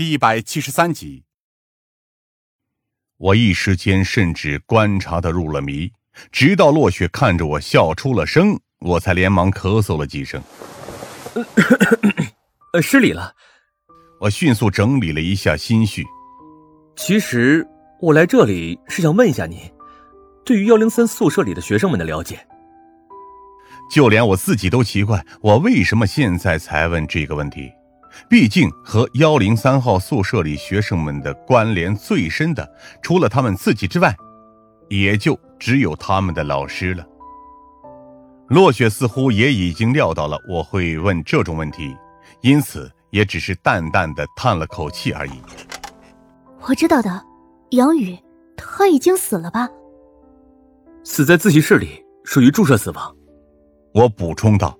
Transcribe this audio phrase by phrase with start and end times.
[0.00, 1.24] 第一百七十三集。
[3.18, 5.92] 我一时间甚至观察的入了迷，
[6.32, 10.42] 直到落雪看着我笑出了声，我才连忙咳嗽了几声。
[12.72, 13.34] 呃，失礼了。
[14.22, 16.02] 我迅速整理了一下心绪。
[16.96, 17.68] 其实
[18.00, 19.70] 我来这里是想问一下你，
[20.46, 22.48] 对于幺零三宿舍里的学生们的了解。
[23.92, 27.70] 就连我自己都奇怪，我为什么现在才问这个问题。
[28.28, 32.68] 毕竟和幺零三号宿舍里学生们的关联最深的，
[33.02, 34.14] 除了他们自己之外，
[34.88, 37.06] 也就只有他们的老师了。
[38.48, 41.96] 落雪似乎也已经料到了我会问这种问题，
[42.40, 45.40] 因此也只是淡淡的叹了口气而已。
[46.66, 47.24] 我知道的，
[47.70, 48.18] 杨宇
[48.56, 49.68] 他已经死了吧？
[51.04, 53.16] 死在自习室里，属于注射死亡。
[53.94, 54.76] 我补充道：“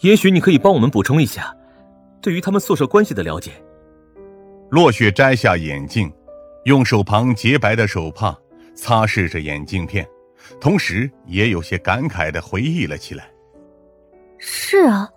[0.00, 1.54] 也许你可以帮我们补充一下。”
[2.22, 3.52] 对于他们宿舍关系的了解，
[4.70, 6.12] 落雪摘下眼镜，
[6.64, 8.36] 用手旁洁白的手帕
[8.74, 10.06] 擦拭着眼镜片，
[10.60, 13.30] 同时也有些感慨的回忆了起来。
[14.38, 15.08] 是啊，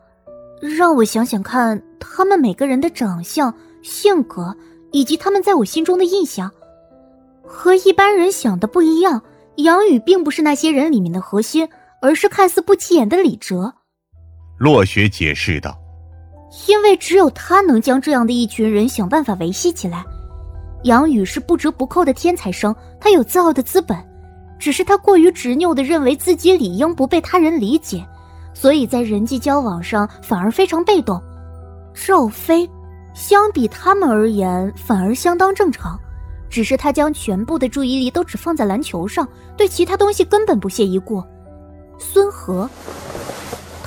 [0.62, 4.56] 让我想想看，他们每个人的长相、性格
[4.92, 6.52] 以及他们在我心中的印象，
[7.44, 9.22] 和一般人想的不一样。
[9.58, 11.70] 杨宇并不是那些人里面的核心，
[12.02, 13.76] 而是看似不起眼的李哲。
[14.58, 15.78] 落雪解释道。
[16.68, 20.06] 因为只有他能将这样的一群人想办法维系起来。
[20.84, 23.98] 杨宇是不折不扣的天才生，他有自傲的资本，
[24.60, 28.06] 只是他过于执拗的认为自己理应不被他人理解，
[28.54, 31.22] 所以在人际交往上反而非常被动。
[31.94, 32.70] 赵飞，
[33.14, 35.98] 相比他们而言反而相当正常，
[36.50, 41.24] 只是他将全部的注意力都只放在篮球上，对其他东西根本不屑一顾。
[41.98, 42.70] 孙和。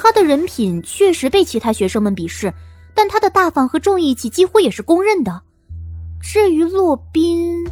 [0.07, 2.55] 他的人品确实被其他学生们鄙视，
[2.95, 5.43] 但他的大方和重义气几乎也是公认的。
[6.21, 7.67] 至于洛宾，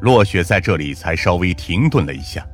[0.00, 2.44] 洛雪在这里才稍微停顿了一下。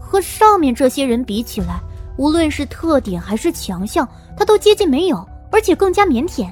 [0.00, 1.78] 和上面这些人比起来，
[2.16, 6.48] 无论是特点还是强项，他都接近没有，而且更加腼腆。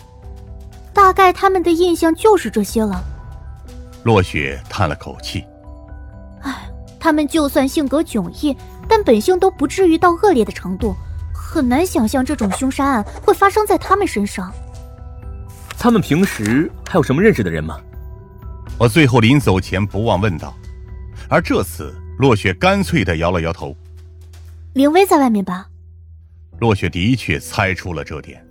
[0.93, 3.03] 大概他们的印象就是这些了。
[4.05, 5.43] 落雪叹了口气
[6.45, 6.69] ：“唉，
[7.01, 8.55] 他们就算性格迥异，
[8.87, 10.95] 但本性都不至于到恶劣的程度。”
[11.57, 14.53] 很难想象这种凶杀案会发生在他们身上。
[15.79, 17.81] 他们平时还有什么认识的人吗？
[18.79, 20.55] 我最后临走前不忘问道。
[21.31, 23.75] 而这次，落雪干脆的摇了摇头。
[24.75, 25.67] 林薇在外面吧？
[26.61, 28.45] 落雪的确猜出了这点。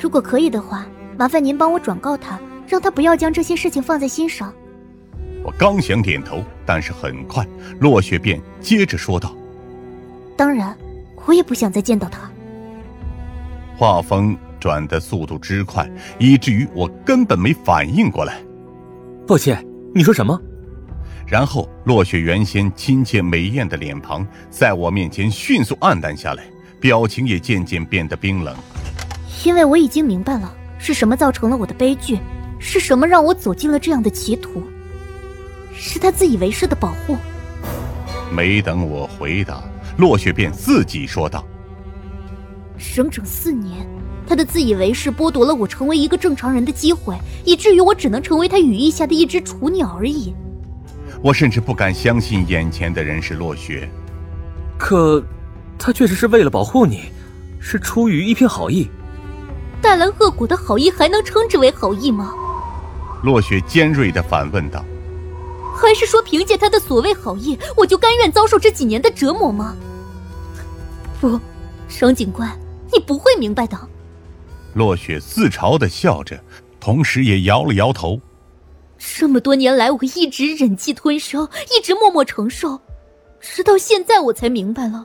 [0.00, 0.86] 如果可以的话，
[1.18, 4.54] 麻烦您帮我转告他，让他不要将这些事情放在心上。
[5.42, 7.44] 我刚想点头，但是很快，
[7.80, 9.34] 落雪便接着说道
[10.38, 10.76] ：“当然。”
[11.26, 12.30] 我也不想再见到他。
[13.76, 15.88] 画风转的速度之快，
[16.18, 18.40] 以至于我根本没反应过来。
[19.26, 19.64] 抱歉，
[19.94, 20.38] 你说什么？
[21.26, 26.42] 然后，落雪原先亲切美艳的脸庞，在我面前迅速暗淡下来，
[26.80, 28.54] 表情也渐渐变得冰冷。
[29.44, 32.18] 因为我已经明白了，是什么造成了我的悲剧，
[32.58, 34.60] 是什么让我走进了这样的歧途，
[35.72, 37.16] 是他自以为是的保护。
[38.34, 39.62] 没等我回答。
[39.96, 41.44] 落雪便自己说道
[42.94, 43.86] ：“整整四年，
[44.26, 50.34] 他的自以为是剥夺了我成为一个正常人的机会，以至于我只能成为他羽翼下的一只雏鸟而已。”
[51.22, 53.88] 我甚至不敢相信眼前的人是落雪。
[54.78, 55.22] 可，
[55.78, 57.02] 他确实是为了保护你，
[57.60, 58.88] 是出于一片好意。
[59.82, 62.32] 带来恶果的好意还能称之为好意吗？
[63.22, 64.82] 落雪尖锐的反问道。
[65.86, 69.74] 还是说，凭借他的所谓好意，我就甘愿遭受这几年的折磨吗？
[71.20, 71.38] 不，
[71.88, 72.58] 商警官，
[72.92, 73.78] 你不会明白的。
[74.74, 76.38] 落雪自嘲的笑着，
[76.78, 78.20] 同时也摇了摇头。
[78.98, 82.78] 这么多年来，我一直忍气吞声，一直默默承受，
[83.40, 85.04] 直到现在，我才明白了，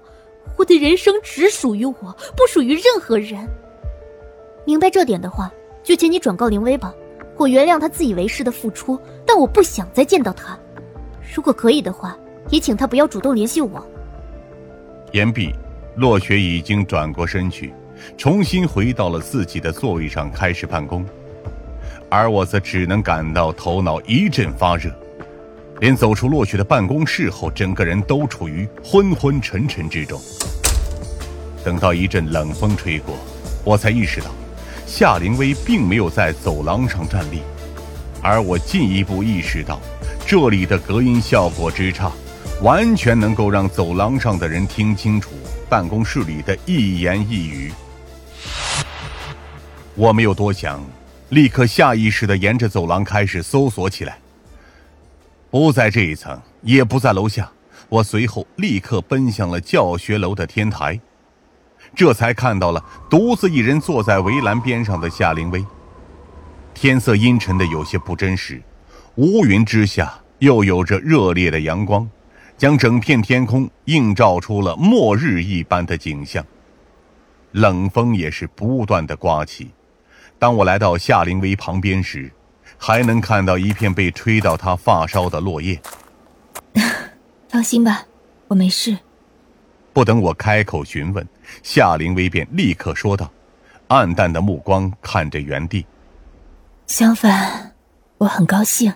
[0.58, 3.48] 我的人生只属于我，不属于任何人。
[4.66, 5.52] 明白这点的话，
[5.84, 6.94] 就请你转告林威吧。
[7.38, 10.58] 我原谅他自以为是的付出，但我不想再见到他。
[11.36, 12.18] 如果可以的话，
[12.50, 13.86] 也请他不要主动联系我。
[15.12, 15.54] 言毕，
[15.98, 17.74] 落雪已经转过身去，
[18.18, 21.06] 重新回到了自己的座位上开始办公，
[22.10, 24.90] 而我则只能感到头脑一阵发热，
[25.82, 30.18] 连走出落雪的办公室后，整个人都处于昏昏沉沉之中。
[31.66, 33.14] 等到一阵冷风吹过，
[33.66, 34.28] 我才意识到，
[34.86, 37.42] 夏灵薇并没有在走廊上站立，
[38.22, 39.82] 而我进一步意识到。
[40.28, 42.12] 这里的隔音效果之差，
[42.60, 45.30] 完全能够让走廊上的人听清楚
[45.70, 47.72] 办公室里的一言一语。
[49.94, 50.84] 我没有多想，
[51.30, 54.18] 立刻下意识的沿着走廊开始搜索起来。
[55.52, 57.52] 不在这一层，也不在楼下，
[57.88, 61.00] 我随后立刻奔向了教学楼的天台，
[61.96, 65.64] 这才看到了独自一人坐在围栏边上的夏灵薇。
[66.74, 68.60] 天色阴沉的有些不真实，
[69.18, 72.10] 乌云之下又有着热烈的阳光，
[72.58, 76.46] 将整片天空映照出了末日一般的景象。
[77.54, 79.72] 冷风也是不断的刮起。
[80.38, 82.30] 当我来到夏灵薇旁边时，
[82.78, 85.80] 还能看到一片被吹到她发梢的落叶。
[87.48, 88.06] 放心吧，
[88.50, 88.98] 我没事。
[89.94, 91.26] 不等我开口询问，
[91.64, 93.32] 夏灵薇便立刻说道，
[93.88, 95.86] 暗淡的目光看着原地。
[96.88, 97.72] 相反，
[98.18, 98.94] 我很高兴。